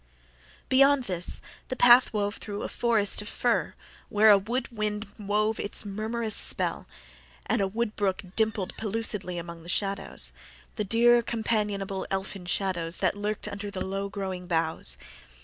[0.67, 3.75] Beyond this the path wound through a forest of fir,
[4.09, 6.87] where a wood wind wove its murmurous spell
[7.45, 10.33] and a wood brook dimpled pellucidly among the shadows
[10.75, 14.97] the dear, companionable, elfin shadows that lurked under the low growing boughs.